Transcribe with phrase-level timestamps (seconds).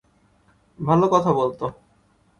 [0.79, 1.61] ভালো কথা বলত।